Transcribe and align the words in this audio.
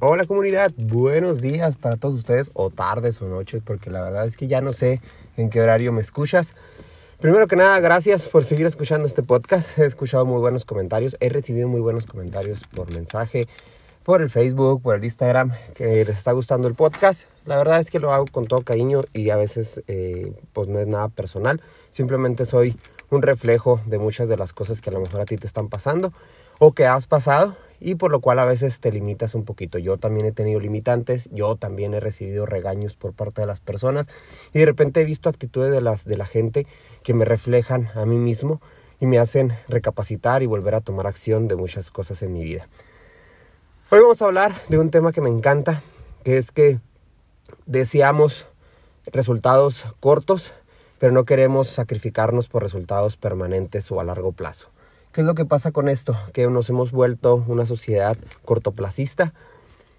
Hola 0.00 0.26
comunidad, 0.26 0.70
buenos 0.76 1.40
días 1.40 1.76
para 1.76 1.96
todos 1.96 2.14
ustedes, 2.14 2.52
o 2.54 2.70
tardes 2.70 3.20
o 3.20 3.26
noches, 3.26 3.62
porque 3.64 3.90
la 3.90 4.00
verdad 4.00 4.28
es 4.28 4.36
que 4.36 4.46
ya 4.46 4.60
no 4.60 4.72
sé 4.72 5.00
en 5.36 5.50
qué 5.50 5.60
horario 5.60 5.92
me 5.92 6.00
escuchas. 6.00 6.54
Primero 7.20 7.48
que 7.48 7.56
nada, 7.56 7.80
gracias 7.80 8.28
por 8.28 8.44
seguir 8.44 8.64
escuchando 8.64 9.08
este 9.08 9.24
podcast. 9.24 9.76
He 9.76 9.86
escuchado 9.86 10.24
muy 10.24 10.38
buenos 10.38 10.64
comentarios, 10.64 11.16
he 11.18 11.30
recibido 11.30 11.66
muy 11.66 11.80
buenos 11.80 12.06
comentarios 12.06 12.62
por 12.76 12.94
mensaje, 12.94 13.48
por 14.04 14.22
el 14.22 14.30
Facebook, 14.30 14.82
por 14.82 14.94
el 14.94 15.02
Instagram, 15.02 15.50
que 15.74 16.04
les 16.04 16.16
está 16.16 16.30
gustando 16.30 16.68
el 16.68 16.76
podcast. 16.76 17.24
La 17.44 17.58
verdad 17.58 17.80
es 17.80 17.90
que 17.90 17.98
lo 17.98 18.12
hago 18.12 18.26
con 18.30 18.44
todo 18.44 18.60
cariño 18.60 19.02
y 19.12 19.30
a 19.30 19.36
veces 19.36 19.82
eh, 19.88 20.32
pues 20.52 20.68
no 20.68 20.78
es 20.78 20.86
nada 20.86 21.08
personal. 21.08 21.60
Simplemente 21.90 22.46
soy 22.46 22.76
un 23.10 23.20
reflejo 23.20 23.80
de 23.84 23.98
muchas 23.98 24.28
de 24.28 24.36
las 24.36 24.52
cosas 24.52 24.80
que 24.80 24.90
a 24.90 24.92
lo 24.92 25.00
mejor 25.00 25.22
a 25.22 25.24
ti 25.24 25.36
te 25.36 25.48
están 25.48 25.66
pasando 25.66 26.12
o 26.60 26.70
que 26.70 26.86
has 26.86 27.08
pasado 27.08 27.56
y 27.80 27.94
por 27.94 28.10
lo 28.10 28.20
cual 28.20 28.38
a 28.38 28.44
veces 28.44 28.80
te 28.80 28.92
limitas 28.92 29.34
un 29.34 29.44
poquito. 29.44 29.78
Yo 29.78 29.96
también 29.96 30.26
he 30.26 30.32
tenido 30.32 30.60
limitantes, 30.60 31.28
yo 31.32 31.56
también 31.56 31.94
he 31.94 32.00
recibido 32.00 32.46
regaños 32.46 32.94
por 32.94 33.12
parte 33.12 33.40
de 33.40 33.46
las 33.46 33.60
personas 33.60 34.08
y 34.52 34.58
de 34.58 34.66
repente 34.66 35.00
he 35.00 35.04
visto 35.04 35.28
actitudes 35.28 35.72
de, 35.72 35.80
las, 35.80 36.04
de 36.04 36.16
la 36.16 36.26
gente 36.26 36.66
que 37.02 37.14
me 37.14 37.24
reflejan 37.24 37.88
a 37.94 38.04
mí 38.06 38.16
mismo 38.16 38.60
y 39.00 39.06
me 39.06 39.18
hacen 39.18 39.52
recapacitar 39.68 40.42
y 40.42 40.46
volver 40.46 40.74
a 40.74 40.80
tomar 40.80 41.06
acción 41.06 41.48
de 41.48 41.56
muchas 41.56 41.90
cosas 41.90 42.22
en 42.22 42.32
mi 42.32 42.42
vida. 42.42 42.68
Hoy 43.90 44.00
vamos 44.00 44.20
a 44.20 44.26
hablar 44.26 44.54
de 44.68 44.78
un 44.78 44.90
tema 44.90 45.12
que 45.12 45.20
me 45.20 45.30
encanta, 45.30 45.82
que 46.24 46.36
es 46.36 46.52
que 46.52 46.80
deseamos 47.66 48.46
resultados 49.06 49.86
cortos, 50.00 50.52
pero 50.98 51.12
no 51.12 51.24
queremos 51.24 51.68
sacrificarnos 51.68 52.48
por 52.48 52.62
resultados 52.62 53.16
permanentes 53.16 53.90
o 53.90 54.00
a 54.00 54.04
largo 54.04 54.32
plazo. 54.32 54.68
¿Qué 55.12 55.22
es 55.22 55.26
lo 55.26 55.34
que 55.34 55.46
pasa 55.46 55.72
con 55.72 55.88
esto? 55.88 56.16
Que 56.34 56.46
nos 56.48 56.68
hemos 56.68 56.92
vuelto 56.92 57.42
una 57.48 57.64
sociedad 57.64 58.16
cortoplacista, 58.44 59.32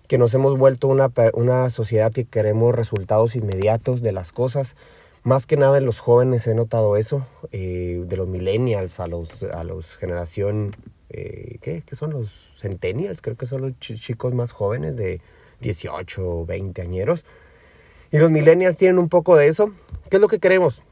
que 0.08 0.20
nos 0.20 0.34
hemos 0.36 0.58
vuelto 0.58 0.88
una, 0.88 1.12
una 1.34 1.70
sociedad 1.72 2.12
que 2.12 2.26
queremos 2.26 2.76
resultados 2.76 3.36
inmediatos 3.36 4.02
de 4.02 4.12
las 4.12 4.32
cosas. 4.32 4.76
Más 5.24 5.48
que 5.48 5.58
nada 5.58 5.80
en 5.80 5.86
los 5.86 6.00
jóvenes 6.00 6.46
he 6.46 6.54
notado 6.54 6.96
eso, 6.96 7.26
eh, 7.52 8.04
de 8.06 8.18
los 8.18 8.28
millennials 8.28 9.00
a 9.00 9.08
los, 9.08 9.42
a 9.44 9.64
los 9.64 9.98
generación, 9.98 10.76
eh, 11.10 11.58
¿qué? 11.62 11.82
¿qué 11.84 11.96
son 11.96 12.12
los 12.12 12.36
centennials? 12.60 13.22
Creo 13.22 13.36
que 13.36 13.48
son 13.48 13.62
los 13.62 13.80
chicos 13.80 14.34
más 14.34 14.52
jóvenes 14.52 14.96
de 14.96 15.22
18 15.62 16.30
o 16.30 16.46
20 16.46 16.82
añeros. 16.84 17.26
Y 18.12 18.20
los 18.20 18.30
millennials 18.30 18.78
tienen 18.78 19.00
un 19.00 19.10
poco 19.10 19.36
de 19.36 19.48
eso. 19.48 19.74
¿Qué 20.10 20.18
es 20.18 20.22
lo 20.22 20.28
que 20.28 20.40
queremos? 20.40 20.84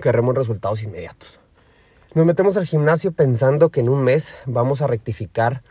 Queremos 0.00 0.36
resultados 0.36 0.82
inmediatos. 0.84 1.40
Nos 2.12 2.26
metemos 2.26 2.56
al 2.56 2.66
gimnasio 2.66 3.12
pensando 3.12 3.68
que 3.68 3.78
en 3.78 3.88
un 3.88 4.02
mes 4.02 4.34
vamos 4.44 4.82
a 4.82 4.88
rectificar 4.88 5.62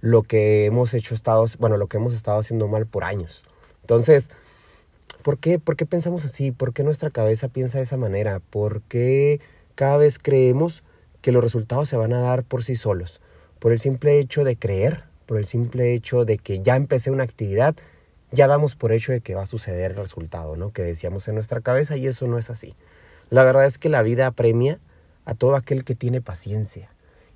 lo 0.00 0.22
que 0.24 0.66
hemos 0.66 0.92
hecho 0.92 1.14
estado, 1.14 1.46
bueno, 1.58 1.78
lo 1.78 1.86
que 1.86 1.96
hemos 1.96 2.12
estado 2.12 2.38
haciendo 2.38 2.68
mal 2.68 2.84
por 2.84 3.02
años. 3.02 3.44
Entonces, 3.80 4.28
¿por 5.22 5.38
qué, 5.38 5.58
¿por 5.58 5.74
qué 5.74 5.86
pensamos 5.86 6.26
así? 6.26 6.52
¿Por 6.52 6.74
qué 6.74 6.84
nuestra 6.84 7.08
cabeza 7.08 7.48
piensa 7.48 7.78
de 7.78 7.84
esa 7.84 7.96
manera? 7.96 8.40
¿Por 8.40 8.82
qué 8.82 9.40
cada 9.74 9.96
vez 9.96 10.18
creemos 10.18 10.82
que 11.22 11.32
los 11.32 11.42
resultados 11.42 11.88
se 11.88 11.96
van 11.96 12.12
a 12.12 12.20
dar 12.20 12.44
por 12.44 12.62
sí 12.62 12.76
solos? 12.76 13.22
Por 13.58 13.72
el 13.72 13.80
simple 13.80 14.18
hecho 14.18 14.44
de 14.44 14.58
creer, 14.58 15.04
por 15.24 15.38
el 15.38 15.46
simple 15.46 15.94
hecho 15.94 16.26
de 16.26 16.36
que 16.36 16.60
ya 16.60 16.76
empecé 16.76 17.10
una 17.10 17.24
actividad, 17.24 17.74
ya 18.32 18.46
damos 18.48 18.76
por 18.76 18.92
hecho 18.92 19.12
de 19.12 19.22
que 19.22 19.34
va 19.34 19.44
a 19.44 19.46
suceder 19.46 19.92
el 19.92 19.96
resultado, 19.96 20.56
¿no? 20.56 20.74
Que 20.74 20.82
decíamos 20.82 21.26
en 21.26 21.36
nuestra 21.36 21.62
cabeza 21.62 21.96
y 21.96 22.06
eso 22.06 22.26
no 22.26 22.36
es 22.36 22.50
así. 22.50 22.74
La 23.30 23.44
verdad 23.44 23.64
es 23.64 23.78
que 23.78 23.88
la 23.88 24.02
vida 24.02 24.30
premia 24.30 24.78
a 25.26 25.34
todo 25.34 25.56
aquel 25.56 25.84
que 25.84 25.94
tiene 25.94 26.22
paciencia. 26.22 26.88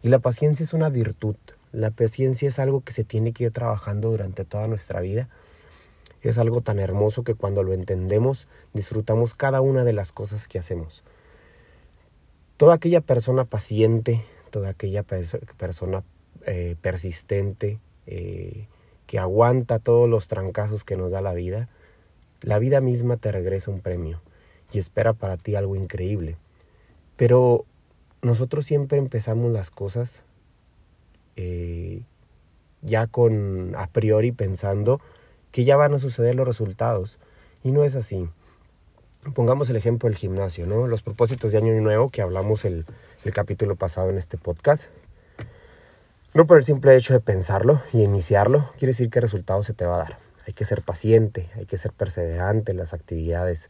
Y 0.02 0.08
la 0.08 0.20
paciencia 0.20 0.64
es 0.64 0.72
una 0.72 0.88
virtud. 0.88 1.36
La 1.72 1.90
paciencia 1.90 2.48
es 2.48 2.58
algo 2.58 2.80
que 2.80 2.92
se 2.92 3.04
tiene 3.04 3.32
que 3.32 3.44
ir 3.44 3.50
trabajando 3.50 4.10
durante 4.10 4.44
toda 4.44 4.66
nuestra 4.66 5.00
vida. 5.00 5.28
Es 6.22 6.38
algo 6.38 6.62
tan 6.62 6.78
hermoso 6.78 7.22
que 7.24 7.34
cuando 7.34 7.62
lo 7.62 7.74
entendemos 7.74 8.48
disfrutamos 8.72 9.34
cada 9.34 9.60
una 9.60 9.84
de 9.84 9.92
las 9.92 10.12
cosas 10.12 10.48
que 10.48 10.58
hacemos. 10.58 11.02
Toda 12.56 12.74
aquella 12.74 13.00
persona 13.00 13.44
paciente, 13.44 14.22
toda 14.50 14.70
aquella 14.70 15.02
persona 15.02 16.04
eh, 16.46 16.76
persistente, 16.80 17.78
eh, 18.06 18.66
que 19.06 19.18
aguanta 19.18 19.78
todos 19.78 20.08
los 20.08 20.28
trancazos 20.28 20.84
que 20.84 20.96
nos 20.96 21.10
da 21.10 21.20
la 21.20 21.34
vida, 21.34 21.68
la 22.42 22.58
vida 22.58 22.80
misma 22.80 23.16
te 23.16 23.32
regresa 23.32 23.70
un 23.70 23.80
premio 23.80 24.22
y 24.72 24.78
espera 24.78 25.12
para 25.12 25.36
ti 25.36 25.56
algo 25.56 25.74
increíble. 25.74 26.36
Pero 27.16 27.66
nosotros 28.22 28.66
siempre 28.66 28.98
empezamos 28.98 29.50
las 29.52 29.70
cosas 29.70 30.22
eh, 31.36 32.02
ya 32.82 33.06
con 33.06 33.74
a 33.76 33.86
priori 33.86 34.32
pensando 34.32 35.00
que 35.52 35.64
ya 35.64 35.76
van 35.76 35.94
a 35.94 35.98
suceder 35.98 36.34
los 36.34 36.46
resultados. 36.46 37.18
Y 37.62 37.72
no 37.72 37.84
es 37.84 37.94
así. 37.94 38.28
Pongamos 39.34 39.68
el 39.68 39.76
ejemplo 39.76 40.08
del 40.08 40.16
gimnasio, 40.16 40.66
¿no? 40.66 40.86
Los 40.86 41.02
propósitos 41.02 41.52
de 41.52 41.58
Año 41.58 41.74
Nuevo 41.80 42.10
que 42.10 42.22
hablamos 42.22 42.64
el, 42.64 42.86
capítulo 43.34 43.76
pasado 43.76 44.08
en 44.08 44.16
este 44.16 44.38
podcast. 44.38 44.90
No 46.32 46.46
por 46.46 46.58
el 46.58 46.64
simple 46.64 46.96
hecho 46.96 47.12
de 47.12 47.20
pensarlo 47.20 47.82
y 47.92 48.02
iniciarlo, 48.02 48.68
quiere 48.78 48.92
decir 48.92 49.10
que 49.10 49.18
el 49.18 49.24
resultado 49.24 49.62
se 49.62 49.74
te 49.74 49.84
va 49.84 49.96
a 49.96 49.98
dar. 49.98 50.18
Hay 50.46 50.54
que 50.54 50.64
ser 50.64 50.80
paciente, 50.82 51.50
hay 51.56 51.66
que 51.66 51.76
ser 51.76 51.92
perseverante 51.92 52.70
en 52.72 52.78
las 52.78 52.94
actividades. 52.94 53.68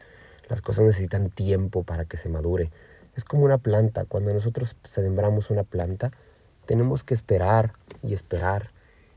Las 0.48 0.60
cosas 0.60 0.84
necesitan 0.84 1.30
tiempo 1.30 1.82
para 1.82 2.04
que 2.04 2.16
se 2.16 2.28
madure. 2.28 2.70
Es 3.14 3.24
como 3.24 3.44
una 3.44 3.58
planta. 3.58 4.04
Cuando 4.04 4.32
nosotros 4.32 4.76
sembramos 4.84 5.50
una 5.50 5.64
planta, 5.64 6.12
tenemos 6.66 7.04
que 7.04 7.14
esperar 7.14 7.72
y 8.02 8.14
esperar 8.14 8.70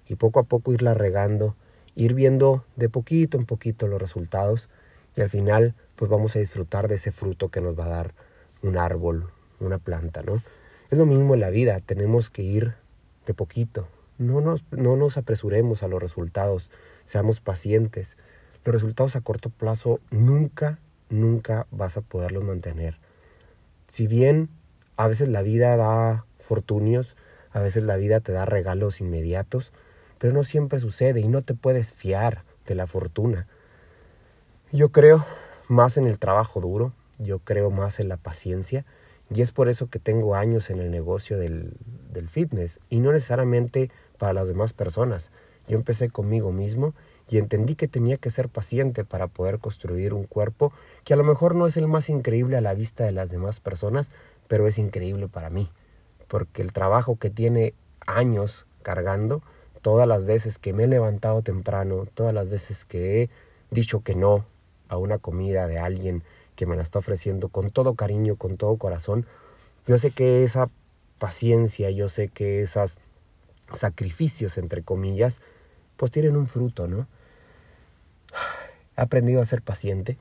y 0.07 0.15
poco 0.15 0.39
a 0.39 0.43
poco 0.43 0.73
irla 0.73 0.93
regando, 0.93 1.55
ir 1.95 2.13
viendo 2.13 2.65
de 2.75 2.89
poquito 2.89 3.37
en 3.37 3.45
poquito 3.45 3.87
los 3.87 4.01
resultados 4.01 4.69
y 5.15 5.21
al 5.21 5.29
final 5.29 5.75
pues 5.95 6.09
vamos 6.09 6.35
a 6.35 6.39
disfrutar 6.39 6.87
de 6.87 6.95
ese 6.95 7.11
fruto 7.11 7.49
que 7.49 7.61
nos 7.61 7.77
va 7.77 7.85
a 7.85 7.89
dar 7.89 8.13
un 8.61 8.77
árbol, 8.77 9.29
una 9.59 9.77
planta, 9.77 10.23
¿no? 10.23 10.41
Es 10.89 10.97
lo 10.97 11.05
mismo 11.05 11.33
en 11.33 11.39
la 11.39 11.49
vida, 11.49 11.79
tenemos 11.79 12.29
que 12.29 12.41
ir 12.41 12.75
de 13.25 13.33
poquito. 13.33 13.87
No 14.17 14.41
nos, 14.41 14.63
no 14.71 14.95
nos 14.95 15.17
apresuremos 15.17 15.83
a 15.83 15.87
los 15.87 16.01
resultados, 16.01 16.71
seamos 17.03 17.39
pacientes. 17.39 18.17
Los 18.63 18.73
resultados 18.73 19.15
a 19.15 19.21
corto 19.21 19.49
plazo 19.49 19.99
nunca, 20.11 20.79
nunca 21.09 21.67
vas 21.71 21.97
a 21.97 22.01
poderlos 22.01 22.43
mantener. 22.43 22.97
Si 23.93 24.07
bien 24.07 24.49
a 24.97 25.07
veces 25.07 25.29
la 25.29 25.43
vida 25.43 25.77
da 25.77 26.25
fortunios, 26.39 27.15
a 27.51 27.59
veces 27.59 27.83
la 27.83 27.95
vida 27.95 28.21
te 28.21 28.31
da 28.31 28.43
regalos 28.43 29.01
inmediatos, 29.01 29.71
pero 30.17 30.33
no 30.33 30.43
siempre 30.43 30.79
sucede 30.79 31.19
y 31.19 31.27
no 31.27 31.43
te 31.43 31.53
puedes 31.53 31.93
fiar 31.93 32.43
de 32.65 32.73
la 32.73 32.87
fortuna. 32.87 33.45
Yo 34.71 34.89
creo 34.89 35.23
más 35.67 35.97
en 35.97 36.07
el 36.07 36.17
trabajo 36.17 36.59
duro, 36.59 36.91
yo 37.19 37.37
creo 37.37 37.69
más 37.69 37.99
en 37.99 38.09
la 38.09 38.17
paciencia 38.17 38.83
y 39.31 39.43
es 39.43 39.51
por 39.51 39.69
eso 39.69 39.91
que 39.91 39.99
tengo 39.99 40.33
años 40.33 40.71
en 40.71 40.79
el 40.79 40.89
negocio 40.89 41.37
del, 41.37 41.73
del 42.11 42.27
fitness 42.29 42.79
y 42.89 42.99
no 42.99 43.11
necesariamente 43.11 43.91
para 44.17 44.33
las 44.33 44.47
demás 44.47 44.73
personas. 44.73 45.29
Yo 45.67 45.77
empecé 45.77 46.09
conmigo 46.09 46.51
mismo 46.51 46.95
y 47.29 47.37
entendí 47.37 47.75
que 47.75 47.87
tenía 47.87 48.17
que 48.17 48.29
ser 48.29 48.49
paciente 48.49 49.05
para 49.05 49.27
poder 49.27 49.59
construir 49.59 50.13
un 50.13 50.25
cuerpo 50.25 50.73
que 51.03 51.13
a 51.13 51.17
lo 51.17 51.23
mejor 51.23 51.55
no 51.55 51.67
es 51.67 51.77
el 51.77 51.87
más 51.87 52.09
increíble 52.09 52.57
a 52.57 52.61
la 52.61 52.73
vista 52.73 53.05
de 53.05 53.11
las 53.11 53.29
demás 53.29 53.59
personas, 53.59 54.11
pero 54.47 54.67
es 54.67 54.77
increíble 54.77 55.27
para 55.27 55.49
mí, 55.49 55.69
porque 56.27 56.61
el 56.61 56.73
trabajo 56.73 57.17
que 57.17 57.29
tiene 57.29 57.73
años 58.05 58.65
cargando, 58.81 59.41
todas 59.81 60.07
las 60.07 60.25
veces 60.25 60.59
que 60.59 60.73
me 60.73 60.83
he 60.83 60.87
levantado 60.87 61.41
temprano, 61.41 62.07
todas 62.13 62.33
las 62.33 62.49
veces 62.49 62.85
que 62.85 63.23
he 63.23 63.29
dicho 63.71 64.01
que 64.01 64.15
no 64.15 64.45
a 64.89 64.97
una 64.97 65.17
comida 65.17 65.67
de 65.67 65.79
alguien 65.79 66.23
que 66.55 66.65
me 66.65 66.75
la 66.75 66.83
está 66.83 66.99
ofreciendo 66.99 67.49
con 67.49 67.71
todo 67.71 67.95
cariño, 67.95 68.35
con 68.35 68.57
todo 68.57 68.77
corazón, 68.77 69.25
yo 69.87 69.97
sé 69.97 70.11
que 70.11 70.43
esa 70.43 70.69
paciencia, 71.19 71.89
yo 71.89 72.09
sé 72.09 72.27
que 72.27 72.61
esos 72.61 72.97
sacrificios, 73.73 74.57
entre 74.57 74.83
comillas, 74.83 75.39
pues 75.97 76.11
tienen 76.11 76.35
un 76.35 76.47
fruto, 76.47 76.87
¿no? 76.87 77.07
He 78.97 79.01
aprendido 79.01 79.41
a 79.41 79.45
ser 79.45 79.61
paciente, 79.61 80.17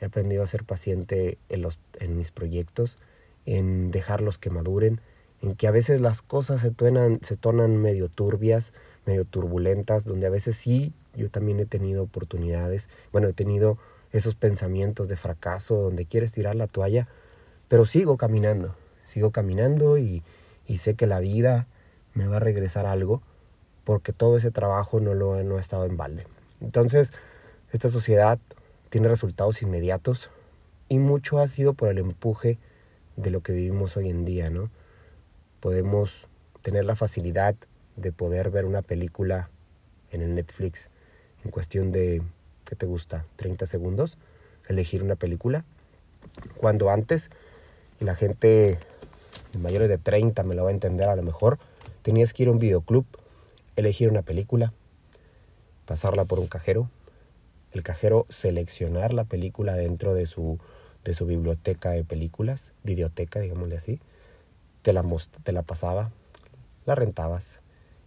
he 0.00 0.06
aprendido 0.06 0.42
a 0.42 0.46
ser 0.46 0.64
paciente 0.64 1.38
en, 1.48 1.62
los, 1.62 1.78
en 2.00 2.16
mis 2.16 2.30
proyectos, 2.30 2.96
en 3.44 3.90
dejarlos 3.90 4.38
que 4.38 4.50
maduren, 4.50 5.00
en 5.42 5.54
que 5.54 5.66
a 5.66 5.70
veces 5.70 6.00
las 6.00 6.22
cosas 6.22 6.60
se, 6.60 6.70
tuenan, 6.70 7.20
se 7.22 7.36
tornan 7.36 7.76
medio 7.76 8.08
turbias, 8.08 8.72
medio 9.04 9.24
turbulentas, 9.24 10.04
donde 10.04 10.26
a 10.26 10.30
veces 10.30 10.56
sí, 10.56 10.92
yo 11.14 11.30
también 11.30 11.60
he 11.60 11.66
tenido 11.66 12.02
oportunidades, 12.02 12.88
bueno, 13.12 13.28
he 13.28 13.32
tenido 13.32 13.78
esos 14.12 14.34
pensamientos 14.34 15.08
de 15.08 15.16
fracaso, 15.16 15.76
donde 15.76 16.06
quieres 16.06 16.32
tirar 16.32 16.56
la 16.56 16.66
toalla, 16.66 17.08
pero 17.68 17.84
sigo 17.84 18.16
caminando, 18.16 18.74
sigo 19.04 19.30
caminando 19.30 19.98
y, 19.98 20.22
y 20.66 20.78
sé 20.78 20.94
que 20.94 21.06
la 21.06 21.20
vida 21.20 21.66
me 22.14 22.26
va 22.26 22.38
a 22.38 22.40
regresar 22.40 22.86
algo 22.86 23.22
porque 23.86 24.12
todo 24.12 24.36
ese 24.36 24.50
trabajo 24.50 24.98
no, 24.98 25.14
lo, 25.14 25.40
no 25.44 25.58
ha 25.58 25.60
estado 25.60 25.84
en 25.84 25.96
balde. 25.96 26.26
Entonces, 26.60 27.12
esta 27.70 27.88
sociedad 27.88 28.40
tiene 28.88 29.06
resultados 29.06 29.62
inmediatos 29.62 30.28
y 30.88 30.98
mucho 30.98 31.38
ha 31.38 31.46
sido 31.46 31.72
por 31.72 31.88
el 31.88 31.98
empuje 31.98 32.58
de 33.14 33.30
lo 33.30 33.42
que 33.42 33.52
vivimos 33.52 33.96
hoy 33.96 34.10
en 34.10 34.24
día, 34.24 34.50
¿no? 34.50 34.70
Podemos 35.60 36.26
tener 36.62 36.84
la 36.84 36.96
facilidad 36.96 37.54
de 37.94 38.10
poder 38.10 38.50
ver 38.50 38.64
una 38.64 38.82
película 38.82 39.50
en 40.10 40.20
el 40.20 40.34
Netflix 40.34 40.90
en 41.44 41.52
cuestión 41.52 41.92
de, 41.92 42.22
¿qué 42.64 42.74
te 42.74 42.86
gusta? 42.86 43.24
30 43.36 43.68
segundos, 43.68 44.18
elegir 44.66 45.04
una 45.04 45.14
película. 45.14 45.64
Cuando 46.56 46.90
antes, 46.90 47.30
y 48.00 48.04
la 48.04 48.16
gente 48.16 48.80
de 49.52 49.58
mayores 49.60 49.88
de 49.88 49.98
30 49.98 50.42
me 50.42 50.56
lo 50.56 50.64
va 50.64 50.70
a 50.70 50.74
entender 50.74 51.08
a 51.08 51.14
lo 51.14 51.22
mejor, 51.22 51.60
tenías 52.02 52.32
que 52.32 52.42
ir 52.42 52.48
a 52.48 52.52
un 52.52 52.58
videoclub, 52.58 53.06
elegir 53.76 54.10
una 54.10 54.22
película, 54.22 54.72
pasarla 55.84 56.24
por 56.24 56.38
un 56.38 56.48
cajero, 56.48 56.90
el 57.72 57.82
cajero 57.82 58.26
seleccionar 58.28 59.12
la 59.12 59.24
película 59.24 59.74
dentro 59.74 60.14
de 60.14 60.26
su, 60.26 60.58
de 61.04 61.14
su 61.14 61.26
biblioteca 61.26 61.90
de 61.90 62.04
películas, 62.04 62.72
videoteca, 62.82 63.40
digámosle 63.40 63.76
así, 63.76 64.00
te 64.82 64.92
la, 64.92 65.04
te 65.42 65.52
la 65.52 65.62
pasaba, 65.62 66.10
la 66.86 66.94
rentabas, 66.94 67.58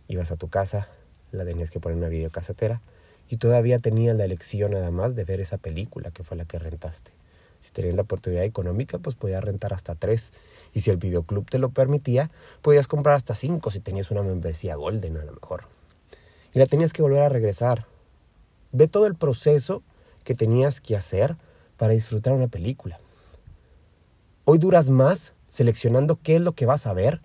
ibas 0.08 0.32
a 0.32 0.38
tu 0.38 0.50
casa, 0.50 0.90
la 1.32 1.46
tenías 1.46 1.70
que 1.70 1.80
poner 1.80 1.98
en 1.98 2.04
una 2.04 2.10
videocasetera 2.10 2.82
y 3.30 3.38
todavía 3.38 3.80
tenías 3.80 4.16
la 4.16 4.26
elección 4.26 4.72
nada 4.72 4.90
más 4.90 5.16
de 5.16 5.24
ver 5.24 5.40
esa 5.40 5.58
película 5.58 6.10
que 6.12 6.24
fue 6.24 6.36
la 6.36 6.46
que 6.46 6.58
rentaste. 6.58 7.12
Si 7.60 7.72
tenías 7.72 7.96
la 7.96 8.04
oportunidad 8.04 8.44
económica, 8.44 8.98
pues 9.00 9.16
podías 9.16 9.44
rentar 9.44 9.74
hasta 9.74 9.96
tres. 9.96 10.32
Y 10.74 10.82
si 10.82 10.90
el 10.90 10.98
videoclub 10.98 11.50
te 11.50 11.60
lo 11.60 11.70
permitía, 11.70 12.32
podías 12.62 12.88
comprar 12.88 13.16
hasta 13.16 13.36
cinco 13.36 13.72
si 13.72 13.80
tenías 13.80 14.12
una 14.12 14.24
membresía 14.24 14.76
golden 14.76 15.18
a 15.18 15.26
lo 15.26 15.34
mejor. 15.34 15.64
Y 16.54 16.60
la 16.60 16.66
tenías 16.66 16.94
que 16.94 17.02
volver 17.02 17.22
a 17.22 17.30
regresar. 17.30 17.86
Ve 18.72 18.88
todo 18.88 19.08
el 19.08 19.16
proceso 19.16 19.84
que 20.24 20.36
tenías 20.36 20.82
que 20.82 20.96
hacer 20.96 21.36
para 21.78 21.94
disfrutar 21.94 22.34
una 22.34 22.48
película. 22.48 23.00
Hoy 24.46 24.58
duras 24.58 24.90
más 24.90 25.34
seleccionando 25.50 26.20
qué 26.22 26.36
es 26.36 26.42
lo 26.42 26.54
que 26.54 26.66
vas 26.66 26.88
a 26.88 26.94
ver 26.94 27.22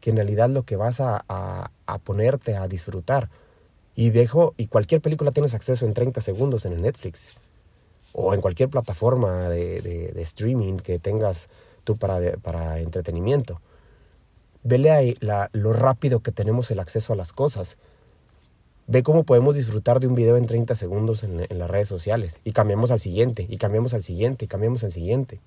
que 0.00 0.10
en 0.10 0.16
realidad 0.16 0.50
lo 0.50 0.64
que 0.64 0.74
vas 0.74 1.00
a, 1.00 1.24
a, 1.28 1.98
ponerte 2.00 2.56
a 2.56 2.66
disfrutar. 2.66 3.30
Y 3.94 4.10
dejo, 4.10 4.52
y 4.56 4.66
cualquier 4.66 5.00
película 5.00 5.30
tienes 5.30 5.54
acceso 5.54 5.86
en 5.86 5.94
30 5.94 6.20
segundos 6.20 6.64
en 6.64 6.72
el 6.72 6.82
Netflix 6.82 7.36
o 8.12 8.34
en 8.34 8.40
cualquier 8.40 8.68
plataforma 8.68 9.48
de, 9.48 9.80
de, 9.80 10.22
streaming 10.22 10.78
que 10.78 10.98
tengas 10.98 11.48
tú 11.84 11.96
para, 11.96 12.36
para 12.38 12.78
entretenimiento. 12.80 13.60
Vele 14.62 14.90
ahí 14.90 15.16
la, 15.20 15.50
lo 15.52 15.72
rápido 15.72 16.20
que 16.20 16.32
tenemos 16.32 16.70
el 16.70 16.80
acceso 16.80 17.12
a 17.12 17.16
las 17.16 17.32
cosas. 17.32 17.76
Ve 18.86 19.02
cómo 19.02 19.24
podemos 19.24 19.56
disfrutar 19.56 20.00
de 20.00 20.06
un 20.06 20.14
video 20.14 20.36
en 20.36 20.46
30 20.46 20.74
segundos 20.74 21.24
en, 21.24 21.46
en 21.48 21.58
las 21.58 21.70
redes 21.70 21.88
sociales. 21.88 22.40
Y 22.44 22.52
cambiamos 22.52 22.90
al 22.90 23.00
siguiente, 23.00 23.46
y 23.48 23.56
cambiamos 23.56 23.94
al 23.94 24.02
siguiente, 24.02 24.44
y 24.44 24.48
cambiamos 24.48 24.84
al 24.84 24.92
siguiente. 24.92 25.40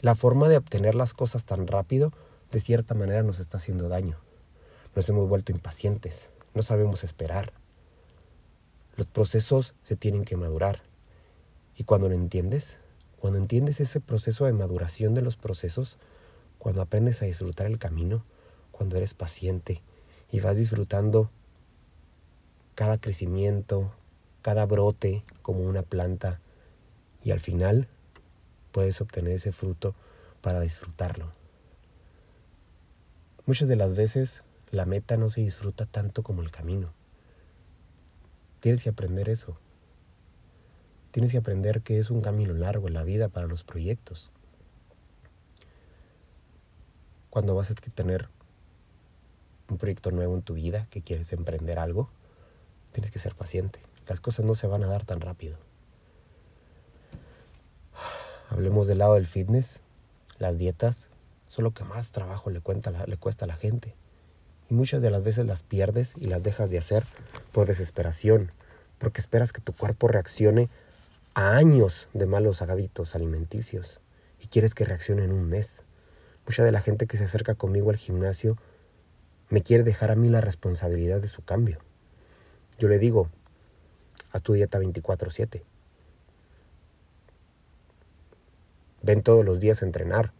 La 0.00 0.14
forma 0.14 0.48
de 0.48 0.58
obtener 0.58 0.94
las 0.94 1.14
cosas 1.14 1.44
tan 1.44 1.66
rápido 1.66 2.12
de 2.52 2.60
cierta 2.60 2.94
manera 2.94 3.22
nos 3.22 3.40
está 3.40 3.56
haciendo 3.56 3.88
daño. 3.88 4.18
Nos 4.94 5.08
hemos 5.08 5.28
vuelto 5.28 5.50
impacientes, 5.50 6.28
no 6.54 6.62
sabemos 6.62 7.02
esperar. 7.02 7.52
Los 8.96 9.06
procesos 9.06 9.74
se 9.82 9.96
tienen 9.96 10.24
que 10.24 10.36
madurar. 10.36 10.82
Y 11.76 11.84
cuando 11.84 12.08
lo 12.08 12.14
entiendes, 12.14 12.78
cuando 13.18 13.38
entiendes 13.38 13.80
ese 13.80 14.00
proceso 14.00 14.44
de 14.44 14.52
maduración 14.52 15.14
de 15.14 15.22
los 15.22 15.36
procesos, 15.36 15.98
cuando 16.58 16.82
aprendes 16.82 17.20
a 17.22 17.26
disfrutar 17.26 17.66
el 17.66 17.78
camino, 17.78 18.24
cuando 18.70 18.96
eres 18.96 19.14
paciente 19.14 19.82
y 20.30 20.40
vas 20.40 20.56
disfrutando 20.56 21.30
cada 22.74 22.98
crecimiento, 22.98 23.92
cada 24.42 24.66
brote 24.66 25.24
como 25.42 25.60
una 25.60 25.82
planta 25.82 26.40
y 27.22 27.30
al 27.30 27.40
final 27.40 27.88
puedes 28.72 29.00
obtener 29.00 29.32
ese 29.32 29.52
fruto 29.52 29.94
para 30.40 30.60
disfrutarlo. 30.60 31.32
Muchas 33.46 33.68
de 33.68 33.76
las 33.76 33.94
veces 33.94 34.42
la 34.70 34.86
meta 34.86 35.16
no 35.16 35.30
se 35.30 35.40
disfruta 35.40 35.86
tanto 35.86 36.22
como 36.22 36.42
el 36.42 36.50
camino. 36.50 36.92
Tienes 38.64 38.82
que 38.82 38.88
aprender 38.88 39.28
eso. 39.28 39.58
Tienes 41.10 41.32
que 41.32 41.36
aprender 41.36 41.82
que 41.82 41.98
es 41.98 42.10
un 42.10 42.22
camino 42.22 42.54
largo 42.54 42.88
en 42.88 42.94
la 42.94 43.04
vida 43.04 43.28
para 43.28 43.46
los 43.46 43.62
proyectos. 43.62 44.30
Cuando 47.28 47.54
vas 47.54 47.70
a 47.70 47.74
tener 47.74 48.30
un 49.68 49.76
proyecto 49.76 50.12
nuevo 50.12 50.34
en 50.34 50.40
tu 50.40 50.54
vida, 50.54 50.86
que 50.88 51.02
quieres 51.02 51.34
emprender 51.34 51.78
algo, 51.78 52.08
tienes 52.92 53.10
que 53.10 53.18
ser 53.18 53.34
paciente. 53.34 53.80
Las 54.08 54.20
cosas 54.20 54.46
no 54.46 54.54
se 54.54 54.66
van 54.66 54.82
a 54.82 54.86
dar 54.86 55.04
tan 55.04 55.20
rápido. 55.20 55.58
Hablemos 58.48 58.86
del 58.86 58.96
lado 58.96 59.12
del 59.12 59.26
fitness, 59.26 59.80
las 60.38 60.56
dietas, 60.56 61.08
son 61.50 61.64
lo 61.64 61.72
que 61.72 61.84
más 61.84 62.12
trabajo 62.12 62.48
le 62.48 62.62
cuesta 62.62 62.88
a 62.88 63.46
la 63.46 63.56
gente. 63.56 63.94
Y 64.70 64.74
muchas 64.74 65.02
de 65.02 65.10
las 65.10 65.22
veces 65.22 65.46
las 65.46 65.62
pierdes 65.62 66.14
y 66.16 66.26
las 66.26 66.42
dejas 66.42 66.70
de 66.70 66.78
hacer 66.78 67.04
por 67.52 67.66
desesperación, 67.66 68.52
porque 68.98 69.20
esperas 69.20 69.52
que 69.52 69.60
tu 69.60 69.72
cuerpo 69.72 70.08
reaccione 70.08 70.68
a 71.34 71.56
años 71.56 72.08
de 72.12 72.26
malos 72.26 72.62
hábitos 72.62 73.14
alimenticios 73.14 74.00
y 74.40 74.46
quieres 74.46 74.74
que 74.74 74.84
reaccione 74.84 75.24
en 75.24 75.32
un 75.32 75.48
mes. 75.48 75.82
Mucha 76.46 76.62
de 76.64 76.72
la 76.72 76.80
gente 76.80 77.06
que 77.06 77.16
se 77.16 77.24
acerca 77.24 77.54
conmigo 77.54 77.90
al 77.90 77.96
gimnasio 77.96 78.56
me 79.50 79.62
quiere 79.62 79.82
dejar 79.82 80.10
a 80.10 80.16
mí 80.16 80.28
la 80.28 80.40
responsabilidad 80.40 81.20
de 81.20 81.28
su 81.28 81.42
cambio. 81.42 81.78
Yo 82.78 82.88
le 82.88 82.98
digo, 82.98 83.28
haz 84.32 84.42
tu 84.42 84.52
dieta 84.52 84.78
24/7. 84.78 85.64
Ven 89.02 89.22
todos 89.22 89.44
los 89.44 89.60
días 89.60 89.82
a 89.82 89.86
entrenar. 89.86 90.32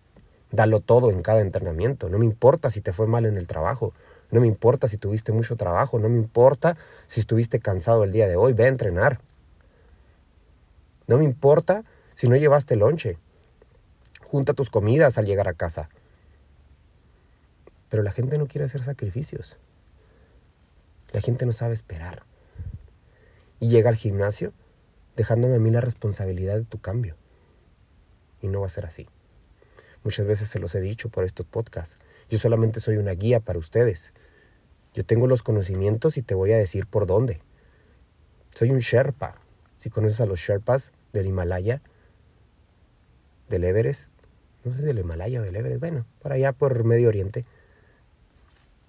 Dalo 0.54 0.78
todo 0.78 1.10
en 1.10 1.20
cada 1.22 1.40
entrenamiento. 1.40 2.08
No 2.08 2.16
me 2.16 2.26
importa 2.26 2.70
si 2.70 2.80
te 2.80 2.92
fue 2.92 3.08
mal 3.08 3.26
en 3.26 3.36
el 3.36 3.48
trabajo. 3.48 3.92
No 4.30 4.40
me 4.40 4.46
importa 4.46 4.86
si 4.86 4.96
tuviste 4.96 5.32
mucho 5.32 5.56
trabajo. 5.56 5.98
No 5.98 6.08
me 6.08 6.16
importa 6.16 6.76
si 7.08 7.18
estuviste 7.18 7.58
cansado 7.58 8.04
el 8.04 8.12
día 8.12 8.28
de 8.28 8.36
hoy. 8.36 8.52
Ve 8.52 8.66
a 8.66 8.68
entrenar. 8.68 9.18
No 11.08 11.18
me 11.18 11.24
importa 11.24 11.82
si 12.14 12.28
no 12.28 12.36
llevaste 12.36 12.76
lonche. 12.76 13.18
Junta 14.28 14.54
tus 14.54 14.70
comidas 14.70 15.18
al 15.18 15.26
llegar 15.26 15.48
a 15.48 15.54
casa. 15.54 15.88
Pero 17.88 18.04
la 18.04 18.12
gente 18.12 18.38
no 18.38 18.46
quiere 18.46 18.66
hacer 18.66 18.84
sacrificios. 18.84 19.56
La 21.12 21.20
gente 21.20 21.46
no 21.46 21.52
sabe 21.52 21.74
esperar. 21.74 22.22
Y 23.58 23.70
llega 23.70 23.88
al 23.88 23.96
gimnasio 23.96 24.52
dejándome 25.16 25.56
a 25.56 25.58
mí 25.58 25.72
la 25.72 25.80
responsabilidad 25.80 26.54
de 26.54 26.64
tu 26.64 26.78
cambio. 26.80 27.16
Y 28.40 28.46
no 28.46 28.60
va 28.60 28.66
a 28.66 28.68
ser 28.68 28.86
así. 28.86 29.08
Muchas 30.04 30.26
veces 30.26 30.48
se 30.48 30.58
los 30.58 30.74
he 30.74 30.82
dicho 30.82 31.08
por 31.08 31.24
estos 31.24 31.46
podcasts. 31.46 31.96
Yo 32.28 32.38
solamente 32.38 32.78
soy 32.78 32.98
una 32.98 33.12
guía 33.12 33.40
para 33.40 33.58
ustedes. 33.58 34.12
Yo 34.92 35.04
tengo 35.04 35.26
los 35.26 35.42
conocimientos 35.42 36.18
y 36.18 36.22
te 36.22 36.34
voy 36.34 36.52
a 36.52 36.58
decir 36.58 36.86
por 36.86 37.06
dónde. 37.06 37.40
Soy 38.50 38.70
un 38.70 38.80
Sherpa. 38.80 39.34
Si 39.78 39.88
conoces 39.88 40.20
a 40.20 40.26
los 40.26 40.38
Sherpas 40.38 40.92
del 41.14 41.26
Himalaya, 41.26 41.80
del 43.48 43.64
Everest, 43.64 44.10
no 44.62 44.74
sé 44.74 44.82
del 44.82 44.98
Himalaya 44.98 45.40
o 45.40 45.42
del 45.42 45.56
Everest, 45.56 45.80
bueno, 45.80 46.06
por 46.20 46.32
allá 46.32 46.52
por 46.52 46.84
Medio 46.84 47.08
Oriente. 47.08 47.46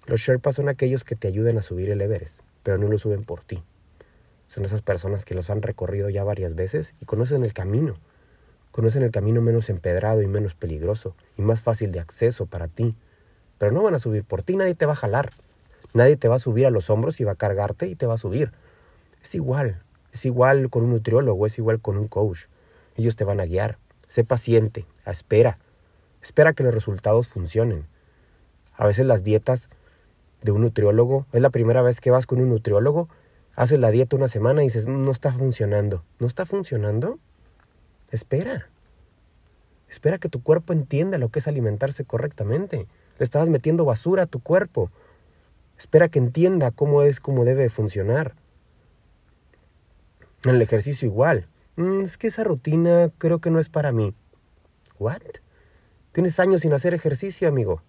Los 0.06 0.20
Sherpas 0.20 0.56
son 0.56 0.68
aquellos 0.68 1.02
que 1.02 1.16
te 1.16 1.28
ayudan 1.28 1.56
a 1.56 1.62
subir 1.62 1.90
el 1.90 2.00
Everest, 2.02 2.40
pero 2.62 2.76
no 2.76 2.88
lo 2.88 2.98
suben 2.98 3.24
por 3.24 3.42
ti. 3.42 3.64
Son 4.46 4.66
esas 4.66 4.82
personas 4.82 5.24
que 5.24 5.34
los 5.34 5.48
han 5.48 5.62
recorrido 5.62 6.10
ya 6.10 6.24
varias 6.24 6.54
veces 6.54 6.94
y 7.00 7.06
conocen 7.06 7.42
el 7.42 7.54
camino 7.54 7.98
Conocen 8.76 9.02
el 9.02 9.10
camino 9.10 9.40
menos 9.40 9.70
empedrado 9.70 10.20
y 10.20 10.26
menos 10.26 10.52
peligroso 10.52 11.16
y 11.38 11.40
más 11.40 11.62
fácil 11.62 11.92
de 11.92 11.98
acceso 11.98 12.44
para 12.44 12.68
ti. 12.68 12.94
Pero 13.56 13.72
no 13.72 13.82
van 13.82 13.94
a 13.94 13.98
subir 13.98 14.22
por 14.22 14.42
ti, 14.42 14.54
nadie 14.54 14.74
te 14.74 14.84
va 14.84 14.92
a 14.92 14.96
jalar. 14.96 15.30
Nadie 15.94 16.18
te 16.18 16.28
va 16.28 16.34
a 16.34 16.38
subir 16.38 16.66
a 16.66 16.70
los 16.70 16.90
hombros 16.90 17.18
y 17.18 17.24
va 17.24 17.32
a 17.32 17.36
cargarte 17.36 17.86
y 17.86 17.94
te 17.94 18.04
va 18.04 18.12
a 18.12 18.18
subir. 18.18 18.52
Es 19.22 19.34
igual, 19.34 19.82
es 20.12 20.26
igual 20.26 20.68
con 20.68 20.84
un 20.84 20.90
nutriólogo, 20.90 21.46
es 21.46 21.56
igual 21.56 21.80
con 21.80 21.96
un 21.96 22.06
coach. 22.06 22.48
Ellos 22.96 23.16
te 23.16 23.24
van 23.24 23.40
a 23.40 23.46
guiar. 23.46 23.78
Sé 24.08 24.24
paciente, 24.24 24.84
espera. 25.06 25.58
Espera 26.20 26.52
que 26.52 26.62
los 26.62 26.74
resultados 26.74 27.28
funcionen. 27.28 27.86
A 28.74 28.86
veces 28.86 29.06
las 29.06 29.24
dietas 29.24 29.70
de 30.42 30.52
un 30.52 30.60
nutriólogo, 30.60 31.24
es 31.32 31.40
la 31.40 31.48
primera 31.48 31.80
vez 31.80 32.02
que 32.02 32.10
vas 32.10 32.26
con 32.26 32.42
un 32.42 32.50
nutriólogo, 32.50 33.08
haces 33.54 33.80
la 33.80 33.90
dieta 33.90 34.16
una 34.16 34.28
semana 34.28 34.60
y 34.60 34.66
dices, 34.66 34.86
no 34.86 35.10
está 35.10 35.32
funcionando. 35.32 36.04
¿No 36.18 36.26
está 36.26 36.44
funcionando? 36.44 37.18
Espera. 38.10 38.68
Espera 39.88 40.18
que 40.18 40.28
tu 40.28 40.42
cuerpo 40.42 40.72
entienda 40.72 41.18
lo 41.18 41.28
que 41.28 41.38
es 41.38 41.48
alimentarse 41.48 42.04
correctamente. 42.04 42.86
Le 43.18 43.24
estabas 43.24 43.48
metiendo 43.48 43.84
basura 43.84 44.24
a 44.24 44.26
tu 44.26 44.40
cuerpo. 44.40 44.90
Espera 45.78 46.08
que 46.08 46.18
entienda 46.18 46.70
cómo 46.70 47.02
es, 47.02 47.20
cómo 47.20 47.44
debe 47.44 47.68
funcionar. 47.68 48.34
En 50.44 50.56
el 50.56 50.62
ejercicio 50.62 51.06
igual. 51.06 51.48
Mm, 51.76 52.02
es 52.02 52.16
que 52.18 52.28
esa 52.28 52.44
rutina 52.44 53.10
creo 53.18 53.40
que 53.40 53.50
no 53.50 53.60
es 53.60 53.68
para 53.68 53.92
mí. 53.92 54.14
¿What? 54.98 55.22
Tienes 56.12 56.40
años 56.40 56.62
sin 56.62 56.72
hacer 56.72 56.94
ejercicio, 56.94 57.48
amigo. 57.48 57.82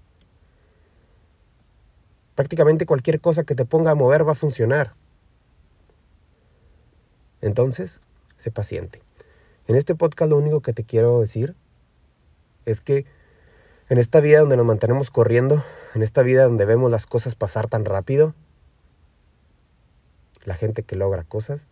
Prácticamente 2.36 2.86
cualquier 2.86 3.21
cosa 3.21 3.43
que 3.43 3.55
te 3.55 3.65
ponga 3.65 3.91
a 3.91 3.95
mover 3.95 4.27
va 4.27 4.33
a 4.33 4.36
funcionar. 4.36 4.93
Entonces, 7.41 8.01
sé 8.38 8.51
paciente. 8.51 9.06
En 9.67 9.75
este 9.75 9.95
podcast 9.95 10.29
lo 10.29 10.38
único 10.38 10.62
que 10.62 10.71
te 10.71 10.86
quiero 10.86 11.19
decir 11.19 11.53
es 12.65 12.79
que 12.79 13.05
en 13.89 13.97
esta 13.97 14.21
vida 14.21 14.39
donde 14.39 14.55
nos 14.55 14.65
mantenemos 14.65 15.12
corriendo, 15.12 15.63
en 15.93 16.03
esta 16.03 16.21
vida 16.24 16.45
donde 16.45 16.65
vemos 16.65 16.89
las 16.89 17.05
cosas 17.05 17.36
pasar 17.36 17.67
tan 17.67 17.86
rápido, 17.86 18.33
La 20.45 20.55
gente 20.55 20.83
que 20.83 20.95
logra 20.95 21.25
cosas 21.25 21.67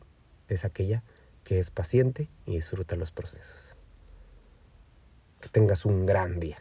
es 0.49 0.65
aquella 0.65 1.01
que 1.45 1.59
es 1.59 1.69
paciente 1.69 2.27
y 2.45 2.55
disfruta 2.55 2.97
los 2.97 3.11
procesos. 3.11 3.73
Que 5.39 5.47
tengas 5.47 5.85
un 5.85 6.05
gran 6.05 6.41
día. 6.41 6.57